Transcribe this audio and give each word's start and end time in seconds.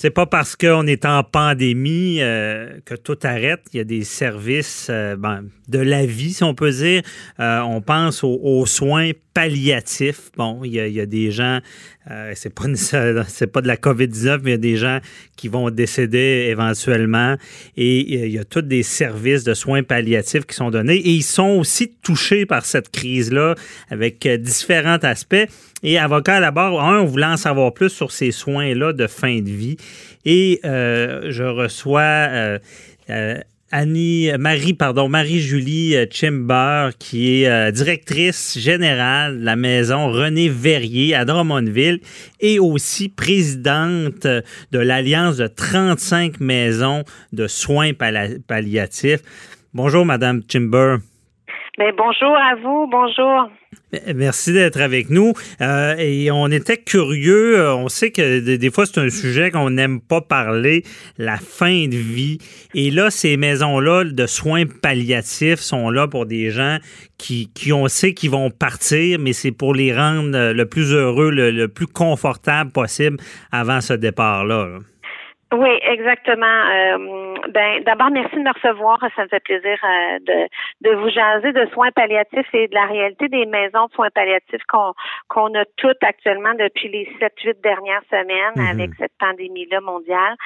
C'est 0.00 0.08
pas 0.08 0.24
parce 0.24 0.56
qu'on 0.56 0.86
est 0.86 1.04
en 1.04 1.22
pandémie 1.22 2.22
euh, 2.22 2.78
que 2.86 2.94
tout 2.94 3.18
arrête. 3.22 3.60
Il 3.74 3.76
y 3.76 3.80
a 3.80 3.84
des 3.84 4.02
services 4.02 4.86
euh, 4.88 5.14
ben, 5.14 5.44
de 5.68 5.78
la 5.78 6.06
vie, 6.06 6.32
si 6.32 6.42
on 6.42 6.54
peut 6.54 6.70
dire. 6.70 7.02
Euh, 7.38 7.60
on 7.60 7.82
pense 7.82 8.24
aux, 8.24 8.64
soins 8.64 9.10
palliatifs. 9.34 10.30
Bon, 10.36 10.60
il 10.64 10.72
y 10.72 11.00
a, 11.00 11.06
des 11.06 11.30
gens, 11.30 11.60
c'est 12.34 12.54
pas 12.54 12.64
c'est 12.74 13.46
pas 13.46 13.60
de 13.60 13.66
la 13.66 13.76
COVID-19, 13.76 14.40
mais 14.42 14.50
il 14.50 14.52
y 14.52 14.54
a 14.54 14.58
des 14.58 14.76
gens 14.76 14.98
qui 15.36 15.48
vont 15.48 15.70
décéder 15.70 16.48
éventuellement. 16.48 17.36
Et 17.76 18.24
il 18.26 18.32
y 18.32 18.38
a 18.38 18.44
tous 18.44 18.62
des 18.62 18.82
services 18.82 19.44
de 19.44 19.54
soins 19.54 19.82
palliatifs 19.82 20.46
qui 20.46 20.54
sont 20.54 20.70
donnés. 20.70 20.96
Et 20.96 21.10
ils 21.10 21.22
sont 21.22 21.58
aussi 21.58 21.92
touchés 22.02 22.46
par 22.46 22.64
cette 22.64 22.90
crise-là 22.90 23.54
avec 23.90 24.26
différents 24.26 24.98
aspects. 24.98 25.46
Et 25.82 25.98
avocat 25.98 26.36
à 26.36 26.40
la 26.40 26.50
barre, 26.50 26.78
un, 26.80 27.00
on 27.00 27.04
voulait 27.04 27.26
en 27.26 27.36
savoir 27.36 27.72
plus 27.72 27.88
sur 27.88 28.12
ces 28.12 28.32
soins-là 28.32 28.92
de 28.92 29.06
fin 29.06 29.40
de 29.40 29.50
vie. 29.50 29.76
Et 30.24 30.60
euh, 30.64 31.30
je 31.30 31.44
reçois 31.44 32.00
euh, 32.02 32.58
euh, 33.08 33.38
Annie, 33.72 34.30
Marie, 34.36 34.74
pardon, 34.74 35.08
Marie-Julie 35.08 35.94
Chimber, 36.10 36.90
qui 36.98 37.44
est 37.44 37.72
directrice 37.72 38.58
générale 38.58 39.38
de 39.38 39.44
la 39.44 39.54
maison 39.54 40.10
René 40.10 40.48
Verrier 40.48 41.14
à 41.14 41.24
Drummondville 41.24 42.00
et 42.40 42.58
aussi 42.58 43.08
présidente 43.08 44.26
de 44.26 44.78
l'Alliance 44.78 45.36
de 45.36 45.46
35 45.46 46.40
maisons 46.40 47.04
de 47.32 47.46
soins 47.46 47.92
palliatifs. 47.94 49.22
Bonjour, 49.72 50.04
Madame 50.04 50.42
Chimber. 50.48 50.96
Ben, 51.78 51.92
bonjour 51.96 52.36
à 52.36 52.56
vous, 52.56 52.88
bonjour. 52.90 53.48
Merci 54.14 54.52
d'être 54.52 54.80
avec 54.80 55.08
nous. 55.08 55.32
Euh, 55.60 55.94
et 55.98 56.30
on 56.30 56.48
était 56.48 56.76
curieux. 56.76 57.58
Euh, 57.58 57.74
on 57.74 57.88
sait 57.88 58.10
que 58.10 58.56
des 58.56 58.70
fois, 58.70 58.86
c'est 58.86 58.98
un 59.00 59.08
sujet 59.08 59.50
qu'on 59.50 59.70
n'aime 59.70 60.00
pas 60.00 60.20
parler, 60.20 60.82
la 61.16 61.36
fin 61.36 61.86
de 61.86 61.96
vie. 61.96 62.38
Et 62.74 62.90
là, 62.90 63.10
ces 63.10 63.36
maisons-là 63.36 64.04
de 64.04 64.26
soins 64.26 64.64
palliatifs 64.66 65.60
sont 65.60 65.90
là 65.90 66.08
pour 66.08 66.26
des 66.26 66.50
gens 66.50 66.78
qui, 67.18 67.52
qui 67.54 67.72
on 67.72 67.86
sait 67.86 68.14
qu'ils 68.14 68.30
vont 68.30 68.50
partir, 68.50 69.18
mais 69.20 69.32
c'est 69.32 69.52
pour 69.52 69.74
les 69.74 69.94
rendre 69.94 70.52
le 70.52 70.66
plus 70.66 70.92
heureux, 70.92 71.30
le, 71.30 71.68
plus 71.68 71.86
confortable 71.86 72.72
possible 72.72 73.16
avant 73.52 73.80
ce 73.80 73.92
départ-là. 73.92 74.66
là 74.66 74.78
oui, 75.52 75.80
exactement. 75.82 76.46
Euh, 76.46 77.34
ben, 77.48 77.82
d'abord, 77.82 78.10
merci 78.10 78.36
de 78.36 78.42
me 78.42 78.52
recevoir. 78.52 79.00
Ça 79.16 79.24
me 79.24 79.28
fait 79.28 79.42
plaisir 79.42 79.78
euh, 79.82 80.18
de, 80.20 80.88
de 80.88 80.94
vous 80.94 81.08
jaser 81.08 81.52
de 81.52 81.66
soins 81.72 81.90
palliatifs 81.90 82.54
et 82.54 82.68
de 82.68 82.74
la 82.74 82.86
réalité 82.86 83.26
des 83.26 83.46
maisons 83.46 83.86
de 83.86 83.92
soins 83.92 84.10
palliatifs 84.14 84.62
qu'on 84.68 84.92
qu'on 85.28 85.52
a 85.54 85.64
toutes 85.76 86.02
actuellement 86.04 86.54
depuis 86.54 86.88
les 86.88 87.08
sept, 87.18 87.32
huit 87.42 87.60
dernières 87.62 88.02
semaines 88.10 88.54
mhm. 88.54 88.66
avec 88.70 88.90
cette 88.96 89.12
pandémie-là 89.18 89.80
mondiale. 89.80 90.36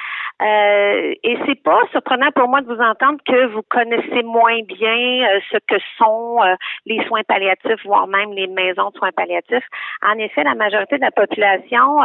Euh, 0.41 1.13
et 1.23 1.37
c'est 1.45 1.61
pas 1.61 1.81
surprenant 1.91 2.31
pour 2.31 2.49
moi 2.49 2.61
de 2.61 2.67
vous 2.67 2.81
entendre 2.81 3.19
que 3.27 3.45
vous 3.53 3.61
connaissez 3.69 4.23
moins 4.23 4.59
bien 4.63 5.27
euh, 5.29 5.39
ce 5.51 5.57
que 5.67 5.79
sont 5.99 6.39
les 6.87 7.05
soins 7.05 7.23
palliatifs, 7.27 7.85
voire 7.85 8.07
même 8.07 8.33
les 8.33 8.47
maisons 8.47 8.89
de 8.89 8.97
soins 8.97 9.11
palliatifs. 9.11 9.67
En 10.01 10.17
effet, 10.17 10.43
la 10.43 10.55
majorité 10.55 10.97
de 10.97 11.01
la 11.01 11.11
population 11.11 11.99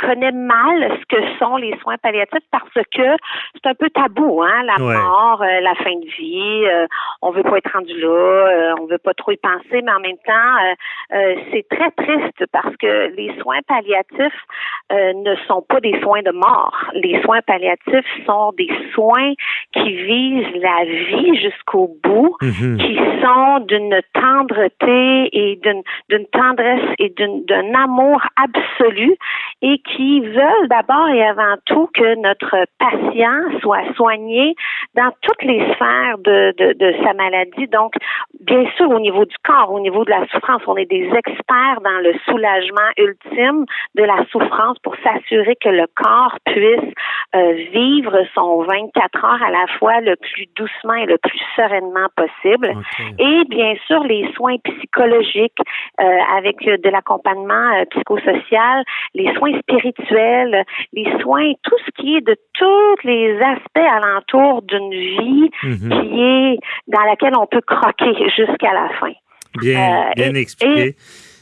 connaît 0.00 0.32
mal 0.32 0.98
ce 1.00 1.16
que 1.16 1.35
sont 1.38 1.56
les 1.56 1.76
soins 1.78 1.96
palliatifs 1.98 2.44
parce 2.50 2.72
que 2.74 3.16
c'est 3.54 3.68
un 3.68 3.74
peu 3.74 3.90
tabou, 3.90 4.42
hein, 4.42 4.62
la 4.64 4.78
mort, 4.78 5.42
euh, 5.42 5.60
la 5.60 5.74
fin 5.76 5.94
de 5.94 6.06
vie. 6.16 6.64
Euh, 6.66 6.86
on 7.22 7.30
veut 7.30 7.42
pas 7.42 7.58
être 7.58 7.72
rendu 7.72 7.98
là, 7.98 8.08
euh, 8.08 8.74
on 8.80 8.86
veut 8.86 8.98
pas 8.98 9.14
trop 9.14 9.32
y 9.32 9.36
penser, 9.36 9.82
mais 9.82 9.92
en 9.92 10.00
même 10.00 10.18
temps, 10.24 11.14
c'est 11.50 11.66
très 11.68 11.90
triste 11.92 12.44
parce 12.52 12.76
que 12.76 13.14
les 13.16 13.34
soins 13.40 13.60
palliatifs 13.66 14.42
ne 14.90 15.34
sont 15.48 15.62
pas 15.62 15.80
des 15.80 15.98
soins 16.00 16.22
de 16.22 16.32
mort. 16.32 16.76
Les 16.94 17.20
soins 17.22 17.40
palliatifs 17.42 18.06
sont 18.26 18.52
des 18.56 18.70
soins 18.94 19.32
qui 19.72 19.92
visent 19.92 20.62
la 20.62 20.84
vie 20.84 21.40
jusqu'au 21.40 21.90
bout, 22.02 22.36
mhm. 22.42 22.78
qui 22.78 22.96
sont 23.22 23.60
d'une 23.60 24.00
tendreté 24.12 25.28
et 25.32 25.56
d'une 25.62 25.82
d'une 26.08 26.26
tendresse 26.26 26.94
et 26.98 27.12
d'un 27.18 27.74
amour 27.74 28.20
absolu 28.36 29.16
et 29.62 29.78
qui 29.78 30.20
veulent 30.20 30.68
d'abord 30.68 31.08
et 31.08 31.25
avant 31.26 31.56
tout 31.66 31.88
que 31.94 32.14
notre 32.16 32.64
patient 32.78 33.58
soit 33.60 33.92
soigné 33.94 34.54
dans 34.94 35.10
toutes 35.22 35.42
les 35.42 35.60
sphères 35.74 36.18
de, 36.18 36.54
de, 36.56 36.72
de, 36.72 36.94
sa 37.04 37.12
maladie. 37.12 37.66
Donc, 37.68 37.94
bien 38.40 38.64
sûr, 38.76 38.88
au 38.90 39.00
niveau 39.00 39.24
du 39.24 39.36
corps, 39.44 39.72
au 39.72 39.80
niveau 39.80 40.04
de 40.04 40.10
la 40.10 40.26
souffrance, 40.28 40.62
on 40.66 40.76
est 40.76 40.90
des 40.90 41.10
experts 41.14 41.80
dans 41.84 42.00
le 42.02 42.14
soulagement 42.24 42.90
ultime 42.96 43.64
de 43.94 44.04
la 44.04 44.24
souffrance 44.30 44.78
pour 44.80 44.94
s'assurer 45.02 45.56
que 45.60 45.68
le 45.68 45.86
corps 45.94 46.36
puisse 46.46 46.92
euh, 47.34 47.52
vivre 47.72 48.18
son 48.34 48.62
24 48.62 49.24
heures 49.24 49.42
à 49.42 49.50
la 49.50 49.66
fois 49.78 50.00
le 50.00 50.16
plus 50.16 50.46
doucement 50.56 50.94
et 50.94 51.06
le 51.06 51.18
plus 51.18 51.40
sereinement 51.56 52.08
possible. 52.16 52.72
Et 53.18 53.44
bien 53.48 53.74
sûr, 53.86 54.02
les 54.04 54.32
soins 54.34 54.56
psychologiques 54.64 55.58
euh, 56.00 56.18
avec 56.36 56.58
de 56.58 56.88
l'accompagnement 56.88 57.72
euh, 57.74 57.84
psychosocial, 57.90 58.84
les 59.14 59.32
soins 59.34 59.58
spirituels, 59.60 60.64
les 60.92 61.10
soins, 61.20 61.52
tout 61.62 61.76
ce 61.84 61.90
qui 62.00 62.16
est 62.16 62.20
de 62.20 62.36
tous 62.54 63.06
les 63.06 63.38
aspects 63.38 63.76
alentour 63.76 64.62
d'une 64.62 64.90
vie 64.90 65.50
mhm. 65.62 65.90
qui 65.90 66.20
est 66.20 66.58
dans 66.88 67.02
laquelle 67.02 67.34
on 67.38 67.46
peut 67.46 67.62
croquer 67.66 68.12
jusqu'à 68.36 68.72
la 68.72 68.88
fin. 69.00 69.12
Bien, 69.58 70.10
bien 70.16 70.34
expliqué. 70.34 70.96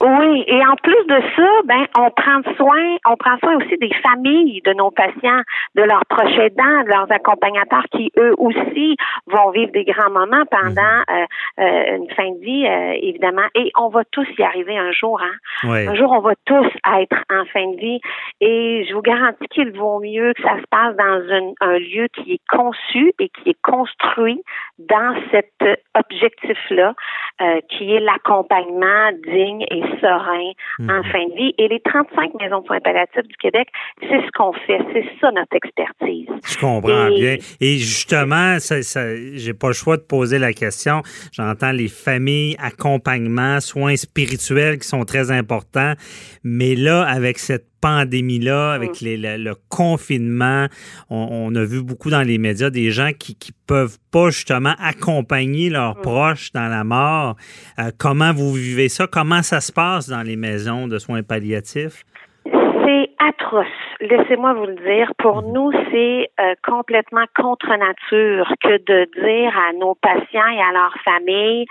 Oui, 0.05 0.45
et 0.47 0.61
en 0.67 0.77
plus 0.83 1.07
de 1.07 1.19
ça, 1.35 1.49
ben 1.65 1.87
on 1.99 2.11
prend 2.11 2.43
soin, 2.57 2.97
on 3.09 3.17
prend 3.17 3.39
soin 3.39 3.57
aussi 3.57 3.75
des 3.79 3.93
familles 4.03 4.61
de 4.63 4.75
nos 4.75 4.91
patients, 4.91 5.41
de 5.77 5.83
leurs 5.83 6.05
proches 6.05 6.39
aidants, 6.39 6.83
de 6.85 6.89
leurs 6.89 7.11
accompagnateurs 7.11 7.85
qui 7.91 8.13
eux 8.19 8.35
aussi 8.37 8.97
vont 9.29 9.51
vivre 9.53 9.73
des 9.73 9.85
grands 9.85 10.11
moments 10.11 10.45
pendant 10.51 10.99
mhm. 11.09 11.11
euh, 11.11 11.25
euh, 11.61 11.97
une 11.97 12.11
fin 12.11 12.31
de 12.33 12.41
vie, 12.41 12.67
euh, 12.67 12.99
évidemment. 13.01 13.47
Et 13.55 13.73
on 13.79 13.89
va 13.89 14.05
tous 14.11 14.29
y 14.39 14.43
arriver 14.43 14.77
un 14.77 14.93
jour. 14.93 15.23
Hein? 15.23 15.71
Un 15.71 15.95
jour, 15.95 16.13
on 16.13 16.21
va 16.21 16.35
tous 16.45 16.67
être 17.01 17.17
en 17.33 17.47
fin 17.47 17.67
de 17.73 17.77
vie. 17.77 18.01
Et 18.43 18.85
je 18.87 18.95
vous 18.95 19.03
garantis 19.03 19.47
qu'il 19.49 19.73
vaut 19.73 20.01
mieux 20.01 20.35
que 20.35 20.43
ça 20.43 20.57
se 20.61 20.67
passe 20.69 20.95
dans 20.97 21.55
un 21.63 21.79
lieu 21.79 22.09
qui 22.09 22.35
est 22.35 22.43
conçu 22.49 23.15
et 23.19 23.31
qui 23.31 23.51
est 23.51 23.63
construit 23.63 24.43
dans 24.79 25.15
cet 25.31 25.53
objectif-là, 25.95 26.95
qui 27.71 27.95
est 27.95 28.01
l'accompagnement 28.01 29.13
digne 29.27 29.65
et 29.71 29.83
serein 30.01 30.53
en 30.81 31.03
mhm. 31.03 31.13
fin 31.13 31.27
de 31.29 31.35
vie. 31.35 31.55
Et 31.59 31.69
les 31.69 31.81
35 31.81 32.35
maisons 32.41 32.61
de 32.61 32.67
soins 32.67 32.81
palliatifs 32.81 33.27
du 33.27 33.37
Québec, 33.37 33.69
c'est 34.01 34.21
ce 34.21 34.31
qu'on 34.33 34.53
fait. 34.53 34.81
C'est 34.93 35.05
ça 35.21 35.31
notre 35.33 35.55
expertise. 35.55 36.29
Je 36.47 36.59
comprends 36.59 37.09
bien. 37.09 37.37
Et 37.61 37.77
justement, 37.79 38.59
ça, 38.59 38.83
ça 38.83 39.15
j'ai 39.35 39.55
pas 39.55 39.69
le 39.69 39.75
choix 39.75 39.97
de 39.97 40.03
poser 40.03 40.39
la 40.39 40.53
question. 40.53 41.03
J'entends 41.33 41.73
les 41.73 41.89
familles, 41.89 42.57
accompagnement, 42.59 43.61
soins 43.61 43.97
spirituels 43.97 44.79
qui 44.79 44.89
sont 44.89 45.05
très 45.05 45.31
importants. 45.31 45.95
Mais 46.43 46.75
là, 46.75 47.03
avec 47.03 47.39
cette 47.39 47.74
pandémie-là, 47.85 48.73
avec 48.73 49.03
mm. 49.03 49.37
le, 49.37 49.55
confinement, 49.69 50.69
on, 51.11 51.55
a 51.55 51.65
vu 51.65 51.83
beaucoup 51.83 52.09
dans 52.09 52.23
les 52.23 52.39
médias 52.39 52.71
des 52.71 52.91
gens 52.91 53.11
qui 53.19 53.37
ne 53.47 53.53
peuvent 53.67 53.99
pas 54.11 54.31
justement 54.31 54.75
accompagner 54.79 55.69
leurs 55.69 55.99
mm. 55.99 56.01
proches 56.01 56.53
dans 56.53 56.69
la 56.69 56.83
mort. 56.83 57.37
Euh, 57.79 57.91
comment 57.99 58.33
vous 58.33 58.55
vivez 58.55 58.89
ça? 58.89 59.07
Comment 59.07 59.43
ça 59.43 59.61
se 59.61 59.71
passe 59.71 60.09
dans 60.09 60.23
les 60.23 60.37
maisons 60.37 60.89
de 60.89 60.99
soins 60.99 61.23
palliatifs? 61.23 62.05
C'est 62.45 63.11
atroce. 63.19 63.67
Laissez-moi 64.05 64.53
vous 64.53 64.67
le 64.67 64.75
dire. 64.75 65.13
Pour 65.17 65.43
mhm. 65.43 65.53
nous, 65.53 65.73
c'est 65.91 66.29
euh, 66.39 66.55
complètement 66.63 67.25
contre 67.35 67.69
nature 67.69 68.53
que 68.61 68.77
de 68.77 69.09
dire 69.19 69.53
à 69.57 69.73
nos 69.73 69.95
patients 69.95 70.49
et 70.53 70.61
à 70.61 70.73
leurs 70.73 70.95
familles, 71.03 71.65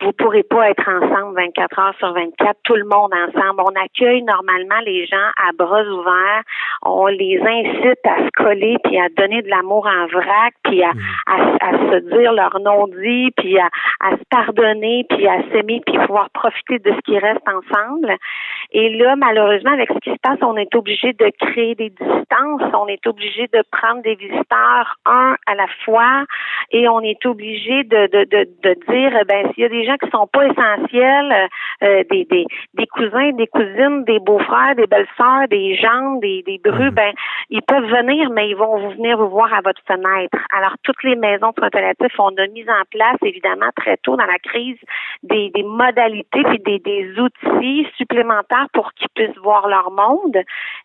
vous 0.00 0.12
pourrez 0.12 0.44
pas 0.44 0.70
être 0.70 0.88
ensemble 0.88 1.34
24 1.34 1.78
heures 1.80 1.94
sur 1.98 2.12
24, 2.12 2.58
tout 2.62 2.76
le 2.76 2.84
monde 2.84 3.12
ensemble. 3.12 3.62
On 3.62 3.82
accueille 3.82 4.22
normalement 4.22 4.78
les 4.86 5.04
gens 5.06 5.30
à 5.36 5.50
bras 5.52 5.82
ouverts. 5.82 6.42
On 6.82 7.06
les 7.06 7.40
incite 7.40 8.06
à 8.06 8.24
se 8.24 8.30
coller 8.36 8.76
puis 8.84 8.96
à 8.98 9.08
donner 9.16 9.42
de 9.42 9.48
l'amour 9.48 9.88
en 9.88 10.06
vrac 10.06 10.54
puis 10.62 10.84
à, 10.84 10.94
mhm. 10.94 11.58
à, 11.60 11.72
se 11.90 12.16
dire 12.16 12.32
leur 12.32 12.60
nom 12.60 12.86
dit 12.86 13.32
puis 13.36 13.58
à, 13.58 13.68
à 14.00 14.12
se 14.12 14.22
pardonner 14.30 15.04
puis 15.10 15.26
à 15.26 15.42
s'aimer 15.50 15.80
puis 15.84 15.98
pouvoir 16.06 16.30
profiter 16.30 16.78
de 16.78 16.92
ce 16.92 17.00
qui 17.00 17.18
reste 17.18 17.42
ensemble. 17.48 18.14
Et 18.72 18.90
là, 18.90 19.16
malheureusement, 19.16 19.72
avec 19.72 19.88
ce 19.92 19.98
qui 19.98 20.10
se 20.10 20.20
passe, 20.22 20.38
on 20.42 20.56
est 20.56 20.72
obligé 20.76 21.12
de 21.12 21.32
créer 21.40 21.74
des 21.80 21.88
distances, 21.90 22.62
on 22.74 22.86
est 22.88 23.06
obligé 23.06 23.48
de 23.52 23.62
prendre 23.72 24.02
des 24.02 24.14
visiteurs 24.14 24.96
un 25.06 25.34
à 25.46 25.54
la 25.54 25.66
fois 25.84 26.24
et 26.70 26.86
on 26.88 27.00
est 27.00 27.24
obligé 27.24 27.84
de, 27.84 28.06
de, 28.06 28.24
de, 28.24 28.48
de 28.62 28.72
dire, 28.92 29.12
ben 29.26 29.50
s'il 29.52 29.62
y 29.62 29.66
a 29.66 29.70
des 29.70 29.84
gens 29.86 29.96
qui 29.96 30.10
sont 30.10 30.26
pas 30.26 30.46
essentiels, 30.46 31.48
euh, 31.82 32.04
des, 32.10 32.26
des, 32.26 32.44
des 32.74 32.86
cousins, 32.86 33.32
des 33.32 33.46
cousines, 33.46 34.04
des 34.04 34.18
beaux-frères, 34.18 34.74
des 34.76 34.86
belles-sœurs, 34.86 35.48
des 35.48 35.74
gens, 35.76 36.16
des, 36.16 36.42
des 36.42 36.60
brus, 36.62 36.90
mhm. 36.90 36.94
ben 36.94 37.12
ils 37.48 37.62
peuvent 37.62 37.90
venir, 37.90 38.28
mais 38.30 38.50
ils 38.50 38.56
vont 38.56 38.90
venir 38.90 39.16
vous 39.16 39.30
voir 39.30 39.52
à 39.54 39.62
votre 39.62 39.80
fenêtre. 39.86 40.36
Alors, 40.54 40.74
toutes 40.84 41.02
les 41.02 41.16
maisons 41.16 41.50
de 41.50 41.60
on 42.18 42.36
a 42.36 42.46
mis 42.48 42.68
en 42.68 42.84
place, 42.90 43.16
évidemment, 43.24 43.70
très 43.76 43.96
tôt 43.98 44.16
dans 44.16 44.26
la 44.26 44.38
crise, 44.38 44.78
des, 45.22 45.50
des 45.54 45.62
modalités 45.62 46.42
et 46.54 46.58
des, 46.58 46.78
des 46.78 47.18
outils 47.18 47.86
supplémentaires 47.96 48.66
pour 48.72 48.92
qu'ils 48.92 49.08
puissent 49.14 49.38
voir 49.38 49.68
leur 49.68 49.90
monde, 49.90 50.36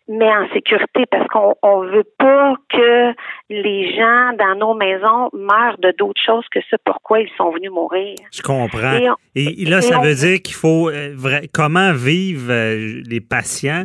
mais 0.08 0.28
en 0.28 0.48
sécurité, 0.52 0.85
parce 1.10 1.26
qu'on 1.28 1.54
on 1.62 1.82
veut 1.82 2.06
pas 2.18 2.54
que 2.70 3.12
les 3.50 3.94
gens 3.96 4.32
dans 4.38 4.54
nos 4.58 4.74
maisons 4.74 5.30
meurent 5.32 5.78
de 5.78 5.92
d'autres 5.98 6.20
choses 6.24 6.44
que 6.50 6.60
ce 6.70 6.76
pourquoi 6.84 7.20
ils 7.20 7.30
sont 7.36 7.50
venus 7.50 7.70
mourir. 7.70 8.14
Je 8.32 8.42
comprends. 8.42 8.98
Et, 9.34 9.64
là, 9.64 9.80
ça 9.80 9.98
veut 10.00 10.14
dire 10.14 10.42
qu'il 10.42 10.54
faut 10.54 10.88
euh, 10.88 11.14
comment 11.52 11.92
vivent 11.92 12.50
euh, 12.50 13.02
les 13.08 13.20
patients 13.20 13.84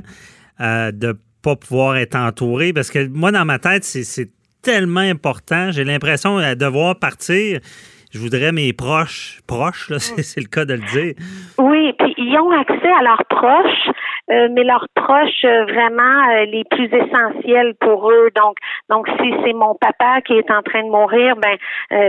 euh, 0.59 0.91
de 0.91 1.17
pas 1.43 1.55
pouvoir 1.55 1.97
être 1.97 2.15
entourés, 2.15 2.71
parce 2.71 2.91
que 2.91 3.07
moi, 3.07 3.31
dans 3.31 3.45
ma 3.45 3.57
tête, 3.57 3.83
c'est 3.83 4.29
tellement 4.61 4.99
important. 4.99 5.71
J'ai 5.71 5.83
l'impression 5.83 6.37
de 6.37 6.53
devoir 6.53 6.99
partir 6.99 7.59
je 8.11 8.19
voudrais 8.19 8.51
mes 8.51 8.73
proches, 8.73 9.39
proches, 9.47 9.91
c'est, 9.97 10.41
le 10.41 10.47
cas 10.47 10.65
de 10.65 10.73
le 10.73 10.85
dire. 10.91 11.13
Oui, 11.57 11.93
puis 11.97 12.13
ils 12.17 12.37
ont 12.37 12.51
accès 12.51 12.91
à 12.91 13.03
leurs 13.03 13.25
proches, 13.29 13.89
euh, 14.31 14.47
mais 14.51 14.63
leurs 14.63 14.87
proches 14.95 15.43
euh, 15.43 15.65
vraiment 15.65 16.29
euh, 16.31 16.45
les 16.45 16.63
plus 16.63 16.85
essentiels 16.85 17.73
pour 17.81 18.09
eux. 18.09 18.29
Donc, 18.35 18.55
donc 18.89 19.07
si 19.19 19.33
c'est 19.43 19.53
mon 19.53 19.75
papa 19.75 20.21
qui 20.21 20.33
est 20.33 20.49
en 20.49 20.61
train 20.61 20.83
de 20.83 20.89
mourir, 20.89 21.35
ben 21.35 21.57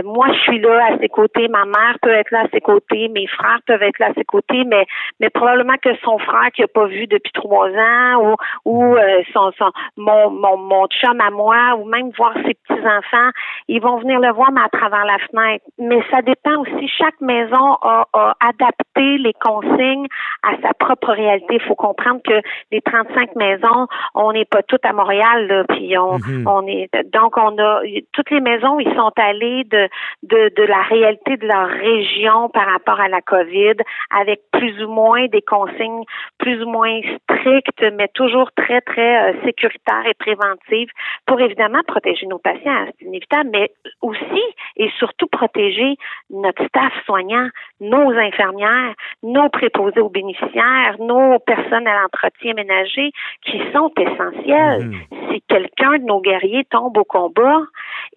moi 0.03 0.27
je 0.33 0.39
suis 0.39 0.59
là 0.59 0.93
à 0.93 0.97
ses 0.99 1.09
côtés, 1.09 1.47
ma 1.47 1.65
mère 1.65 1.97
peut 2.01 2.11
être 2.11 2.31
là 2.31 2.41
à 2.41 2.47
ses 2.53 2.61
côtés, 2.61 3.09
mes 3.09 3.27
frères 3.27 3.59
peuvent 3.65 3.81
être 3.81 3.99
là 3.99 4.07
à 4.07 4.13
ses 4.13 4.23
côtés, 4.23 4.63
mais 4.65 4.85
mais 5.19 5.29
probablement 5.29 5.75
que 5.81 5.89
son 6.03 6.17
frère 6.19 6.51
qui 6.53 6.63
a 6.63 6.67
pas 6.67 6.85
vu 6.85 7.07
depuis 7.07 7.31
trois 7.33 7.69
ans 7.69 8.21
ou 8.21 8.35
ou 8.65 8.95
son, 9.33 9.51
son 9.57 9.71
mon, 9.97 10.29
mon 10.29 10.57
mon 10.57 10.87
chum 10.87 11.19
à 11.19 11.29
moi 11.29 11.75
ou 11.77 11.85
même 11.85 12.11
voir 12.17 12.33
ses 12.45 12.53
petits 12.53 12.87
enfants, 12.87 13.29
ils 13.67 13.81
vont 13.81 13.97
venir 13.97 14.19
le 14.19 14.31
voir 14.31 14.51
mais 14.51 14.61
à 14.61 14.69
travers 14.69 15.05
la 15.05 15.17
fenêtre. 15.19 15.65
Mais 15.77 16.01
ça 16.11 16.21
dépend 16.21 16.61
aussi. 16.61 16.87
Chaque 16.87 17.19
maison 17.21 17.77
a, 17.81 18.05
a 18.13 18.33
adapté 18.39 19.17
les 19.17 19.33
consignes 19.33 20.07
à 20.43 20.55
sa 20.61 20.73
propre 20.73 21.11
réalité. 21.11 21.55
Il 21.55 21.61
faut 21.61 21.75
comprendre 21.75 22.12
que 22.19 22.41
les 22.71 22.81
35 22.81 23.35
maisons, 23.35 23.87
on 24.15 24.33
n'est 24.33 24.45
pas 24.45 24.63
toutes 24.63 24.85
à 24.85 24.93
Montréal, 24.93 25.47
là, 25.47 25.63
puis 25.69 25.97
on, 25.97 26.17
mhm. 26.17 26.47
on 26.47 26.67
est 26.67 26.89
donc 27.11 27.37
on 27.37 27.57
a 27.57 27.81
toutes 28.11 28.31
les 28.31 28.41
maisons, 28.41 28.79
ils 28.79 28.93
sont 28.95 29.11
allés 29.17 29.63
de, 29.65 29.87
de, 30.23 30.51
de 30.55 30.63
la 30.63 30.81
réalité 30.81 31.37
de 31.37 31.47
leur 31.47 31.67
région 31.67 32.49
par 32.49 32.67
rapport 32.67 32.99
à 32.99 33.07
la 33.07 33.21
COVID, 33.21 33.75
avec 34.11 34.41
plus 34.51 34.83
ou 34.83 34.89
moins 34.89 35.27
des 35.27 35.41
consignes 35.41 36.03
plus 36.37 36.61
ou 36.63 36.69
moins 36.69 36.99
strictes, 37.23 37.83
mais 37.93 38.07
toujours 38.09 38.51
très, 38.55 38.81
très 38.81 39.31
euh, 39.31 39.33
sécuritaires 39.43 40.05
et 40.05 40.13
préventives 40.13 40.89
pour 41.25 41.39
évidemment 41.39 41.81
protéger 41.87 42.25
nos 42.27 42.39
patients, 42.39 42.85
c'est 42.99 43.05
inévitable, 43.05 43.49
mais 43.51 43.71
aussi 44.01 44.43
et 44.77 44.89
surtout 44.97 45.27
protéger 45.27 45.95
notre 46.29 46.65
staff 46.67 46.93
soignant, 47.05 47.47
nos 47.79 48.11
infirmières, 48.11 48.93
nos 49.21 49.49
préposés 49.49 50.01
aux 50.01 50.09
bénéficiaires, 50.09 50.95
nos 50.99 51.39
personnes 51.39 51.87
à 51.87 52.02
l'entretien 52.03 52.53
ménager 52.53 53.11
qui 53.45 53.61
sont 53.73 53.91
essentiels. 53.97 54.85
Mhm. 54.85 55.31
Si 55.31 55.41
quelqu'un 55.47 55.97
de 55.99 56.03
nos 56.03 56.21
guerriers 56.21 56.65
tombe 56.65 56.97
au 56.97 57.03
combat 57.03 57.61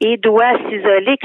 et 0.01 0.17
doit 0.17 0.59
s'isoler 0.69 1.17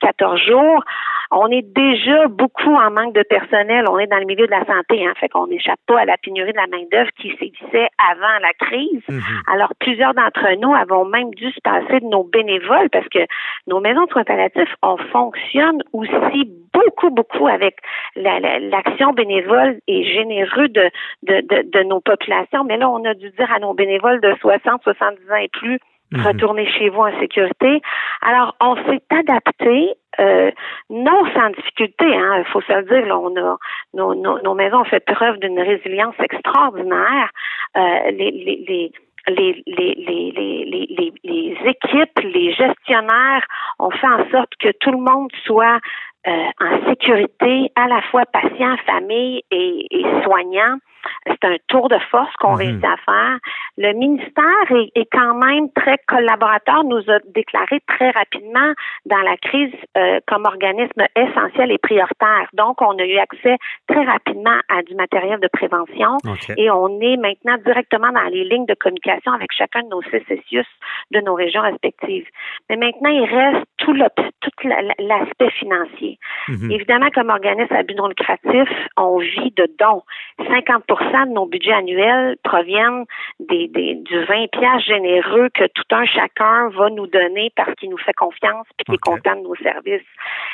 14 0.00 0.40
jours, 0.40 0.84
on 1.30 1.48
est 1.50 1.62
déjà 1.62 2.26
beaucoup 2.28 2.74
en 2.74 2.90
manque 2.90 3.14
de 3.14 3.22
personnel. 3.22 3.84
On 3.88 3.98
est 3.98 4.06
dans 4.06 4.18
le 4.18 4.24
milieu 4.24 4.46
de 4.46 4.50
la 4.50 4.64
santé, 4.64 5.06
hein, 5.06 5.12
fait 5.20 5.28
qu'on 5.28 5.46
n'échappe 5.46 5.80
pas 5.86 6.00
à 6.00 6.04
la 6.04 6.16
pénurie 6.16 6.52
de 6.52 6.56
la 6.56 6.66
main-d'œuvre 6.66 7.10
qui 7.20 7.30
s'existait 7.38 7.88
avant 8.10 8.38
la 8.40 8.52
crise. 8.66 9.02
Mhm. 9.08 9.22
Alors, 9.52 9.72
plusieurs 9.78 10.14
d'entre 10.14 10.46
nous 10.60 10.74
avons 10.74 11.04
même 11.04 11.34
dû 11.34 11.50
se 11.50 11.60
passer 11.60 12.00
de 12.00 12.06
nos 12.06 12.24
bénévoles 12.24 12.88
parce 12.90 13.08
que 13.08 13.20
nos 13.66 13.80
maisons 13.80 14.04
de 14.04 14.10
soins 14.10 14.24
palliatifs, 14.24 14.74
on 14.82 14.96
fonctionne 14.96 15.82
aussi 15.92 16.50
beaucoup, 16.72 17.10
beaucoup 17.10 17.48
avec 17.48 17.76
l'action 18.16 19.12
bénévole 19.12 19.78
et 19.86 20.04
généreux 20.04 20.68
de, 20.68 20.90
de, 21.22 21.40
de, 21.40 21.70
de 21.70 21.82
nos 21.84 22.00
populations. 22.00 22.64
Mais 22.64 22.76
là, 22.76 22.88
on 22.88 23.04
a 23.04 23.14
dû 23.14 23.30
dire 23.30 23.52
à 23.52 23.58
nos 23.58 23.74
bénévoles 23.74 24.20
de 24.20 24.34
60, 24.40 24.82
70 24.82 25.30
ans 25.30 25.36
et 25.36 25.48
plus, 25.48 25.78
Mhm. 26.12 26.26
retourner 26.26 26.70
chez 26.70 26.88
vous 26.88 27.00
en 27.00 27.18
sécurité. 27.20 27.82
Alors, 28.22 28.56
on 28.60 28.76
s'est 28.76 29.02
adapté, 29.10 29.94
euh, 30.20 30.50
non 30.90 31.24
sans 31.34 31.50
difficulté, 31.50 32.06
hein, 32.06 32.38
il 32.38 32.44
faut 32.46 32.62
se 32.62 32.72
le 32.72 32.82
dire, 32.84 33.06
là, 33.06 33.18
on 33.18 33.36
a, 33.36 33.56
nos, 33.94 34.14
nos, 34.14 34.40
nos 34.42 34.54
maisons 34.54 34.80
ont 34.80 34.84
fait 34.84 35.04
preuve 35.04 35.38
d'une 35.38 35.60
résilience 35.60 36.14
extraordinaire. 36.18 37.30
Euh, 37.76 38.10
les, 38.10 38.30
les, 38.30 38.64
les 38.68 38.92
les, 39.26 39.62
les, 39.66 39.94
les, 39.94 40.32
les, 40.34 41.12
les, 41.22 41.56
équipes, 41.66 42.18
les 42.22 42.52
gestionnaires 42.52 43.44
ont 43.78 43.90
fait 43.90 44.06
en 44.06 44.30
sorte 44.30 44.50
que 44.58 44.70
tout 44.80 44.90
le 44.90 44.98
monde 44.98 45.30
soit 45.44 45.80
euh, 46.26 46.46
en 46.60 46.88
sécurité, 46.88 47.70
à 47.76 47.88
la 47.88 48.00
fois 48.02 48.24
patient, 48.32 48.76
famille 48.86 49.42
et, 49.50 49.86
et 49.90 50.04
soignant. 50.24 50.78
C'est 51.26 51.44
un 51.44 51.56
tour 51.68 51.88
de 51.88 51.98
force 52.10 52.32
qu'on 52.36 52.52
mhm. 52.52 52.58
réussit 52.58 52.84
à 52.84 52.96
faire. 53.04 53.38
Le 53.76 53.92
ministère 53.92 54.92
est, 54.94 55.08
quand 55.12 55.34
même 55.34 55.70
très 55.72 55.98
collaborateur, 56.06 56.84
nous 56.84 57.02
a 57.10 57.18
déclaré 57.34 57.80
très 57.86 58.10
rapidement 58.10 58.72
dans 59.06 59.20
la 59.20 59.36
crise 59.36 59.74
euh, 59.96 60.20
comme 60.26 60.44
organisme 60.44 61.04
essentiel 61.16 61.70
et 61.72 61.78
prioritaire. 61.78 62.48
Donc, 62.54 62.80
on 62.82 62.98
a 62.98 63.04
eu 63.04 63.18
accès 63.18 63.56
très 63.86 64.04
rapidement 64.04 64.58
à 64.68 64.82
du 64.82 64.94
matériel 64.94 65.40
de 65.40 65.48
prévention 65.48 66.16
et 66.56 66.70
on 66.70 67.00
est 67.00 67.16
maintenant 67.16 67.56
directement 67.64 68.12
dans 68.12 68.28
les 68.30 68.44
lignes 68.44 68.66
de 68.66 68.74
communication 68.74 69.32
avec 69.32 69.52
chacun 69.52 69.82
de 69.82 69.88
nos 69.88 70.02
CCCIUS 70.02 70.66
de 71.10 71.20
nos 71.20 71.34
régions 71.34 71.62
respectives. 71.62 72.26
Mais 72.68 72.76
maintenant, 72.76 73.10
il 73.10 73.24
reste 73.24 73.64
tout 73.78 73.94
l'aspect 73.94 75.50
financier. 75.50 76.18
Mhm. 76.48 76.70
Évidemment, 76.70 77.08
comme 77.14 77.30
organisme 77.30 77.74
à 77.74 77.82
but 77.82 77.96
non 77.96 78.08
lucratif, 78.08 78.68
on 78.96 79.18
vit 79.18 79.52
de 79.56 79.68
dons. 79.78 80.02
50 80.38 80.86
de 81.04 81.32
nos 81.32 81.46
budgets 81.46 81.72
annuels 81.72 82.36
proviennent 82.42 83.04
des, 83.40 83.68
des, 83.68 83.94
du 83.96 84.24
20 84.24 84.50
pièces 84.50 84.84
généreux 84.84 85.48
que 85.54 85.64
tout 85.74 85.84
un 85.90 86.04
chacun 86.06 86.68
va 86.70 86.90
nous 86.90 87.06
donner 87.06 87.50
parce 87.56 87.74
qu'il 87.74 87.90
nous 87.90 87.98
fait 87.98 88.12
confiance 88.12 88.66
et 88.78 88.84
qu'il 88.84 88.94
est 88.94 88.98
content 88.98 89.36
de 89.36 89.42
nos 89.42 89.56
services. 89.56 90.06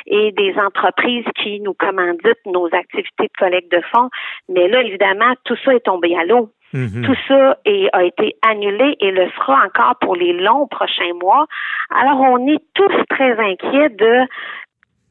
Et 0.07 0.31
des 0.31 0.55
entreprises 0.57 1.25
qui 1.35 1.59
nous 1.59 1.73
commanditent 1.73 2.45
nos 2.45 2.67
activités 2.67 3.27
de 3.27 3.37
collecte 3.37 3.71
de 3.71 3.81
fonds. 3.93 4.09
Mais 4.49 4.67
là, 4.67 4.81
évidemment, 4.81 5.33
tout 5.43 5.57
ça 5.63 5.73
est 5.73 5.85
tombé 5.85 6.15
à 6.15 6.25
l'eau. 6.25 6.49
Mhm. 6.73 7.03
Tout 7.05 7.15
ça 7.27 7.57
est, 7.65 7.89
a 7.93 8.03
été 8.03 8.35
annulé 8.47 8.95
et 8.99 9.11
le 9.11 9.29
sera 9.31 9.65
encore 9.65 9.95
pour 10.01 10.15
les 10.15 10.33
longs 10.33 10.67
prochains 10.67 11.13
mois. 11.21 11.45
Alors, 11.89 12.19
on 12.19 12.47
est 12.47 12.61
tous 12.73 12.93
très 13.09 13.39
inquiets 13.39 13.89
de 13.89 14.27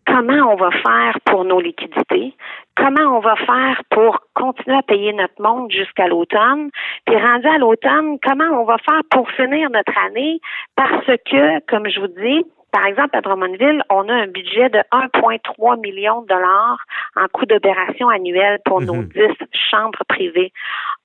comment 0.07 0.53
on 0.53 0.57
va 0.57 0.71
faire 0.71 1.19
pour 1.25 1.45
nos 1.45 1.61
liquidités, 1.61 2.35
comment 2.77 3.17
on 3.17 3.21
va 3.21 3.37
faire 3.37 3.83
pour 3.91 4.21
continuer 4.35 4.77
à 4.77 4.83
payer 4.83 5.13
notre 5.13 5.41
monde 5.41 5.71
jusqu'à 5.71 6.09
l'automne, 6.09 6.71
puis 7.07 7.17
rendu 7.17 7.47
à 7.47 7.59
l'automne, 7.59 8.19
comment 8.23 8.61
on 8.61 8.65
va 8.65 8.77
faire 8.79 9.03
pour 9.11 9.31
finir 9.33 9.71
notre 9.71 9.97
année, 10.07 10.41
parce 10.77 11.07
que, 11.07 11.61
comme 11.67 11.89
je 11.89 12.01
vous 12.01 12.09
dis, 12.09 12.45
par 12.75 12.87
exemple, 12.87 13.17
à 13.17 13.21
Drummondville, 13.21 13.85
on 13.89 14.09
a 14.09 14.13
un 14.13 14.27
budget 14.27 14.69
de 14.69 14.81
1,3 14.91 15.81
million 15.81 16.23
de 16.23 16.27
dollars 16.27 16.79
en 17.15 17.27
coût 17.33 17.47
d'opération 17.47 18.09
annuel 18.09 18.59
pour 18.65 18.81
nos 18.81 19.05
10 19.05 19.21
mhm. 19.21 19.35
chambres 19.71 20.03
privées. 20.09 20.53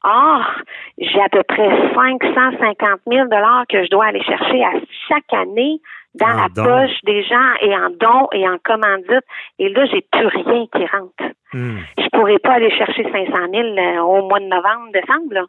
Or, 0.03 0.41
j'ai 0.97 1.21
à 1.21 1.29
peu 1.29 1.43
près 1.43 1.69
550 1.93 3.01
000 3.07 3.27
dollars 3.27 3.65
que 3.69 3.83
je 3.83 3.89
dois 3.91 4.05
aller 4.05 4.23
chercher 4.23 4.63
à 4.63 4.71
chaque 5.07 5.31
année 5.31 5.79
dans 6.15 6.27
la 6.27 6.49
poche 6.49 6.97
des 7.03 7.23
gens 7.23 7.53
et 7.61 7.75
en 7.75 7.89
dons 7.89 8.27
et 8.33 8.47
en 8.47 8.57
commandites. 8.63 9.25
Et 9.59 9.69
là, 9.69 9.85
j'ai 9.85 10.05
plus 10.11 10.27
rien 10.27 10.65
qui 10.73 10.85
rentre. 10.85 11.35
Hmm. 11.53 11.79
Je 11.97 12.07
pourrais 12.11 12.39
pas 12.39 12.53
aller 12.53 12.71
chercher 12.71 13.03
500 13.03 13.31
000 13.51 13.63
euh, 13.77 14.01
au 14.01 14.27
mois 14.27 14.39
de 14.39 14.45
novembre, 14.45 14.91
décembre. 14.93 15.47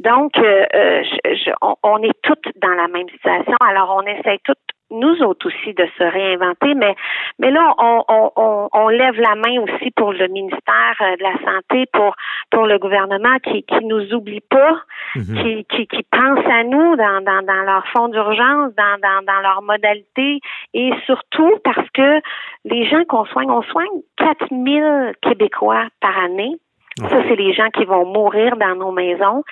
Donc, 0.00 0.36
euh, 0.36 0.64
euh, 0.74 1.02
on, 1.82 2.02
est 2.02 2.20
toutes 2.22 2.48
dans 2.60 2.74
la 2.74 2.88
même 2.88 3.08
situation. 3.08 3.56
Alors, 3.66 3.94
on 3.96 4.02
essaie 4.02 4.38
toutes 4.44 4.58
nous 4.98 5.22
autres 5.22 5.48
aussi 5.48 5.74
de 5.74 5.86
se 5.96 6.04
réinventer, 6.04 6.74
mais 6.74 6.94
mais 7.38 7.50
là 7.50 7.74
on, 7.78 8.04
on, 8.08 8.68
on, 8.72 8.88
lève 8.88 9.18
la 9.20 9.34
main 9.34 9.60
aussi 9.62 9.90
pour 9.92 10.12
le 10.12 10.28
ministère 10.28 10.96
euh, 11.00 11.16
de 11.16 11.22
la 11.22 11.34
santé, 11.44 11.86
pour 11.92 12.14
pour 12.50 12.66
le 12.66 12.78
gouvernement 12.78 13.38
qui 13.42 13.62
qui 13.62 13.84
nous 13.84 14.12
oublie 14.12 14.40
pas, 14.40 14.82
mhm. 15.16 15.42
qui, 15.42 15.64
qui 15.64 15.86
qui 15.86 16.02
pense 16.10 16.44
à 16.46 16.64
nous 16.64 16.96
dans 16.96 17.22
dans, 17.22 17.44
dans 17.44 17.62
leur 17.64 17.86
fonds 17.88 18.08
d'urgence, 18.08 18.72
dans 18.76 18.98
dans 19.00 19.24
dans 19.24 19.40
leurs 19.40 19.62
modalités 19.62 20.40
et 20.74 20.90
surtout 21.06 21.58
parce 21.64 21.88
que 21.94 22.20
les 22.64 22.86
gens 22.88 23.04
qu'on 23.08 23.24
soigne, 23.26 23.50
on 23.50 23.62
soigne 23.62 24.02
4000 24.16 25.14
Québécois 25.22 25.86
par 26.00 26.18
année 26.18 26.56
Ça, 26.98 27.22
c'est 27.28 27.36
les 27.36 27.52
gens 27.52 27.68
qui 27.70 27.84
vont 27.84 28.06
mourir 28.06 28.56
dans 28.56 28.74
nos 28.74 28.92
maisons. 28.92 29.42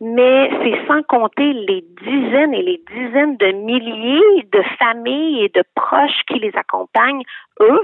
Mais 0.00 0.50
c'est 0.62 0.86
sans 0.86 1.02
compter 1.04 1.52
les 1.52 1.84
dizaines 2.02 2.54
et 2.54 2.62
les 2.62 2.80
dizaines 2.92 3.36
de 3.36 3.52
milliers 3.52 4.46
de 4.52 4.62
familles 4.78 5.44
et 5.44 5.48
de 5.48 5.62
proches 5.74 6.22
qui 6.28 6.38
les 6.38 6.52
accompagnent, 6.56 7.22
eux, 7.60 7.80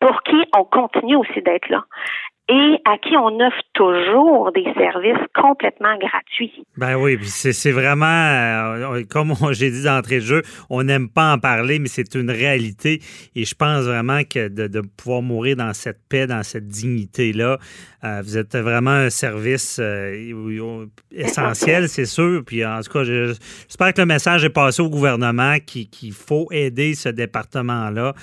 pour 0.00 0.22
qui 0.22 0.36
on 0.56 0.64
continue 0.64 1.16
aussi 1.16 1.42
d'être 1.42 1.68
là 1.68 1.84
et 2.48 2.80
à 2.86 2.96
qui 2.96 3.14
on 3.16 3.40
offre 3.40 3.62
toujours 3.74 4.52
des 4.52 4.64
services 4.74 5.22
complètement 5.34 5.96
gratuits. 5.98 6.64
Ben 6.78 6.96
oui, 6.96 7.18
c'est 7.22 7.72
vraiment, 7.72 8.06
euh, 8.06 9.02
comme 9.10 9.34
j'ai 9.52 9.70
dit 9.70 9.84
d'entrée 9.84 10.16
de 10.16 10.24
jeu, 10.24 10.42
on 10.70 10.82
n'aime 10.82 11.10
pas 11.10 11.34
en 11.34 11.38
parler, 11.38 11.78
mais 11.78 11.88
c'est 11.88 12.14
une 12.14 12.30
réalité. 12.30 13.00
Et 13.34 13.44
je 13.44 13.54
pense 13.54 13.84
vraiment 13.84 14.22
que 14.24 14.48
de, 14.48 14.80
pouvoir 14.80 15.20
mourir 15.20 15.56
dans 15.56 15.74
cette 15.74 16.00
paix, 16.08 16.26
dans 16.26 16.42
cette 16.42 16.66
dignité-là, 16.66 17.58
euh, 18.04 18.22
vous 18.24 18.38
êtes 18.38 18.56
vraiment 18.56 18.92
un 18.92 19.10
service 19.10 19.78
euh, 19.80 20.86
essentiel, 21.10 21.88
c'est 21.88 22.06
sûr. 22.06 22.42
Puis 22.46 22.64
en 22.64 22.80
tout 22.80 22.92
cas, 22.92 23.04
j'espère 23.04 23.92
que 23.92 24.00
le 24.00 24.06
message 24.06 24.44
est 24.44 24.50
passé 24.50 24.82
au 24.82 24.88
gouvernement 24.88 25.58
qu'il 25.58 26.12
faut 26.12 26.46
aider 26.52 26.94
ce 26.94 27.08
département-là. 27.08 28.14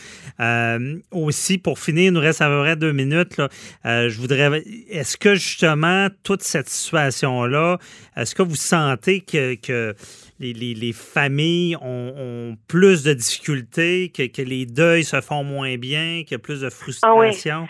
aussi, 1.11 1.57
pour 1.57 1.79
finir, 1.79 2.05
il 2.05 2.11
nous 2.11 2.21
reste 2.21 2.41
à 2.41 2.47
peu 2.47 2.61
près 2.61 2.75
deux 2.75 2.93
minutes. 2.93 3.37
Là, 3.37 3.49
je 3.83 4.17
voudrais. 4.19 4.63
Est-ce 4.89 5.17
que 5.17 5.35
justement, 5.35 6.07
toute 6.23 6.43
cette 6.43 6.69
situation-là, 6.69 7.77
est-ce 8.15 8.33
que 8.33 8.43
vous 8.43 8.55
sentez 8.55 9.21
que, 9.21 9.93
les, 10.39 10.93
familles 10.93 11.75
ont, 11.81 12.57
plus 12.67 13.03
de 13.03 13.13
difficultés, 13.13 14.09
que, 14.09 14.41
les 14.41 14.65
deuils 14.65 15.03
se 15.03 15.19
font 15.21 15.43
moins 15.43 15.77
bien, 15.77 16.23
qu'il 16.23 16.31
y 16.31 16.35
a 16.35 16.39
plus 16.39 16.61
de 16.61 16.69
frustration? 16.69 17.11
Ah 17.13 17.61
oui, 17.61 17.67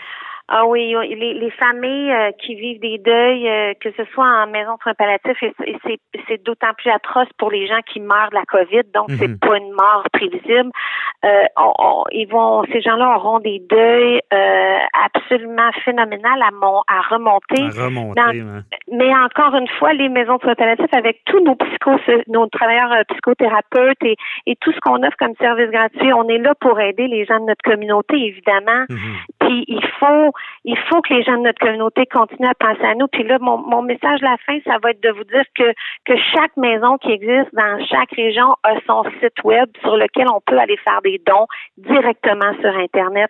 les, 0.49 1.33
les 1.33 1.51
familles 1.51 2.11
euh, 2.11 2.31
qui 2.39 2.55
vivent 2.55 2.79
des 2.79 2.97
deuils, 2.99 3.49
euh, 3.49 3.73
que 3.81 3.89
ce 3.97 4.03
soit 4.13 4.25
en 4.25 4.47
maison 4.47 4.75
de 4.75 4.81
soins 4.81 4.93
palliatifs, 4.93 5.41
et, 5.43 5.77
c'est 6.27 6.43
d'autant 6.43 6.73
plus 6.77 6.91
atroce 6.91 7.27
pour 7.37 7.51
les 7.51 7.67
gens 7.67 7.79
qui 7.91 7.99
meurent 7.99 8.29
de 8.29 8.35
la 8.35 8.45
COVID, 8.45 8.83
donc 8.93 9.07
c'est 9.17 9.27
mhm. 9.27 9.39
pas 9.39 9.57
une 9.57 9.71
mort 9.71 10.03
prévisible. 10.13 10.71
Euh, 11.23 11.43
ils 12.11 12.27
vont, 12.27 12.63
ces 12.71 12.81
gens-là 12.81 13.17
auront 13.17 13.39
des 13.39 13.61
deuils 13.69 14.21
euh, 14.33 14.77
absolument 15.05 15.71
phénoménal 15.83 16.41
à, 16.41 16.51
mon, 16.51 16.81
à 16.87 17.01
remonter. 17.09 17.63
Mais 18.91 19.13
encore 19.15 19.55
une 19.55 19.67
fois, 19.79 19.93
les 19.93 20.09
maisons 20.09 20.37
de 20.37 20.41
soins 20.41 20.55
palliatifs, 20.55 20.93
avec 20.93 21.21
tous 21.25 21.39
nos 21.43 21.55
psychos, 21.55 21.99
nos 22.27 22.47
travailleurs 22.47 23.03
psychothérapeutes 23.09 24.03
et, 24.03 24.15
et 24.45 24.55
tout 24.61 24.71
ce 24.71 24.79
qu'on 24.81 25.01
offre 25.03 25.17
comme 25.17 25.33
service 25.39 25.69
gratuit, 25.71 26.13
on 26.13 26.27
est 26.29 26.37
là 26.37 26.53
pour 26.59 26.79
aider 26.79 27.07
les 27.07 27.25
gens 27.25 27.39
de 27.39 27.45
notre 27.45 27.63
communauté, 27.63 28.15
évidemment. 28.15 28.85
Mhm. 28.89 29.15
Puis 29.45 29.63
il 29.67 29.85
faut 29.99 30.31
il 30.63 30.77
faut 30.89 31.01
que 31.01 31.13
les 31.13 31.23
gens 31.23 31.37
de 31.37 31.43
notre 31.43 31.59
communauté 31.59 32.05
continuent 32.07 32.49
à 32.49 32.55
penser 32.55 32.83
à 32.83 32.95
nous. 32.95 33.07
Puis 33.07 33.23
là, 33.23 33.37
mon, 33.39 33.57
mon 33.57 33.83
message 33.83 34.19
de 34.19 34.25
la 34.25 34.37
fin, 34.45 34.57
ça 34.65 34.77
va 34.81 34.91
être 34.91 35.01
de 35.01 35.09
vous 35.09 35.23
dire 35.23 35.43
que, 35.53 35.71
que 36.05 36.17
chaque 36.33 36.57
maison 36.57 36.97
qui 36.97 37.11
existe 37.11 37.53
dans 37.53 37.85
chaque 37.85 38.11
région 38.11 38.55
a 38.63 38.73
son 38.87 39.03
site 39.21 39.43
web 39.43 39.69
sur 39.81 39.95
lequel 39.95 40.25
on 40.33 40.41
peut 40.41 40.57
aller 40.57 40.77
faire 40.77 41.01
des 41.03 41.21
dons 41.25 41.45
directement 41.77 42.51
sur 42.61 42.75
Internet. 42.75 43.29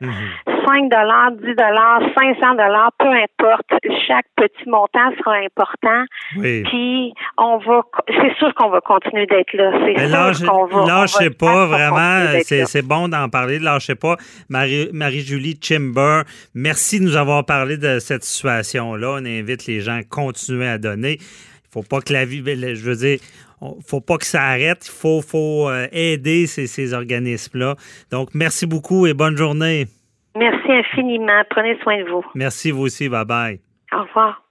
5 0.66 0.90
dollars, 0.90 1.32
10 1.32 1.56
dollars, 1.56 2.02
500 2.18 2.56
dollars, 2.56 2.92
peu 2.98 3.08
importe. 3.08 3.70
Chaque 4.08 4.26
petit 4.36 4.68
montant 4.70 5.12
sera 5.18 5.36
important. 5.38 6.06
Puis 6.42 7.14
on 7.38 7.58
va, 7.58 7.82
c'est 8.08 8.36
sûr 8.38 8.54
qu'on 8.56 8.70
va 8.70 8.82
continuer 8.82 9.26
d'être 9.26 9.54
là. 9.54 9.72
C'est 9.86 10.38
sûr 10.40 10.50
qu'on 10.50 10.66
va. 10.66 10.86
Lâchez 10.86 11.30
pas, 11.30 11.66
vraiment. 11.68 12.40
C'est 12.44 12.86
bon 12.86 13.08
d'en 13.08 13.30
parler. 13.30 13.60
Lâchez 13.60 13.96
pas. 13.96 14.18
Marie-Julie 14.50 15.60
Chimber, 15.62 16.22
merci 16.54 17.00
de 17.00 17.06
nous 17.06 17.16
avoir 17.16 17.46
parlé 17.46 17.78
de 17.78 18.00
cette 18.00 18.24
situation-là. 18.24 19.18
On 19.20 19.26
invite 19.26 19.68
les 19.68 19.82
gens 19.82 20.00
à 20.00 20.04
continuer 20.04 20.68
à 20.68 20.78
donner. 20.78 21.18
Il 21.20 21.82
faut 21.82 21.84
pas 21.84 22.02
que 22.02 22.14
la 22.14 22.26
vie, 22.26 22.42
je 22.46 22.84
veux 22.84 22.96
dire, 22.96 23.20
faut 23.86 24.02
pas 24.02 24.18
que 24.18 24.26
ça 24.26 24.44
arrête. 24.44 24.86
Il 24.86 24.92
faut, 24.92 25.22
faut 25.22 25.70
euh, 25.70 25.88
aider 25.92 26.48
ces, 26.48 26.68
ces 26.68 26.94
organismes-là. 26.94 27.76
Donc, 28.12 28.30
merci 28.34 28.66
beaucoup 28.66 29.08
et 29.08 29.14
bonne 29.14 29.38
journée. 29.38 29.88
Merci 30.36 30.72
infiniment. 30.72 31.44
Prenez 31.50 31.78
soin 31.82 32.04
de 32.04 32.10
vous. 32.10 32.26
Merci 32.36 32.72
vous 32.72 32.84
aussi. 32.84 33.10
Bye 33.10 33.26
bye. 33.26 33.62
Au 33.94 34.02
revoir. 34.02 34.42